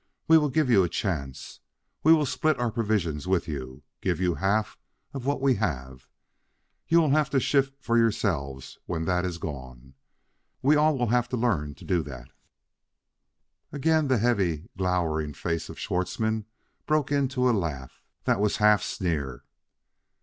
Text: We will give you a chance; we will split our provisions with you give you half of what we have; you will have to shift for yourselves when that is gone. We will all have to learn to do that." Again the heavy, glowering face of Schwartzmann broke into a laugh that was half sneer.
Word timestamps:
We 0.27 0.39
will 0.39 0.49
give 0.49 0.67
you 0.67 0.83
a 0.83 0.89
chance; 0.89 1.59
we 2.01 2.11
will 2.11 2.25
split 2.25 2.57
our 2.59 2.71
provisions 2.71 3.27
with 3.27 3.47
you 3.47 3.83
give 4.01 4.19
you 4.19 4.33
half 4.33 4.75
of 5.13 5.27
what 5.27 5.41
we 5.41 5.53
have; 5.57 6.07
you 6.87 6.99
will 6.99 7.11
have 7.11 7.29
to 7.29 7.39
shift 7.39 7.79
for 7.79 7.99
yourselves 7.99 8.79
when 8.87 9.05
that 9.05 9.25
is 9.25 9.37
gone. 9.37 9.93
We 10.63 10.75
will 10.75 10.83
all 10.83 11.07
have 11.09 11.29
to 11.29 11.37
learn 11.37 11.75
to 11.75 11.85
do 11.85 12.01
that." 12.01 12.31
Again 13.71 14.07
the 14.07 14.17
heavy, 14.17 14.67
glowering 14.75 15.35
face 15.35 15.69
of 15.69 15.77
Schwartzmann 15.77 16.45
broke 16.87 17.11
into 17.11 17.47
a 17.47 17.51
laugh 17.53 18.01
that 18.23 18.39
was 18.39 18.57
half 18.57 18.81
sneer. 18.81 19.43